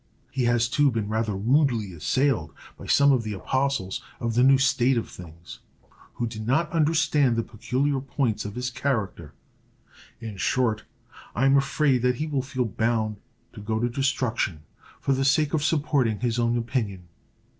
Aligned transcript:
He 0.31 0.45
has, 0.45 0.67
too, 0.67 0.89
been 0.89 1.09
rather 1.09 1.35
rudely 1.35 1.93
assailed 1.93 2.53
by 2.75 2.87
some 2.87 3.11
of 3.11 3.21
the 3.21 3.33
apostles 3.33 4.01
of 4.19 4.33
the 4.33 4.41
new 4.43 4.57
state 4.57 4.97
of 4.97 5.07
things, 5.07 5.59
who 6.15 6.25
did 6.25 6.47
not 6.47 6.71
understand 6.71 7.35
the 7.35 7.43
peculiar 7.43 7.99
points 7.99 8.43
of 8.43 8.55
his 8.55 8.71
character; 8.71 9.35
in 10.19 10.37
short, 10.37 10.85
I 11.35 11.45
am 11.45 11.55
afraid 11.55 12.01
that 12.01 12.15
he 12.15 12.25
will 12.25 12.41
feel 12.41 12.65
bound 12.65 13.17
to 13.53 13.61
go 13.61 13.79
to 13.79 13.87
destruction 13.89 14.61
for 14.99 15.13
the 15.13 15.23
sake 15.23 15.53
of 15.53 15.63
supporting 15.63 16.21
his 16.21 16.39
own 16.39 16.57
opinion. 16.57 17.07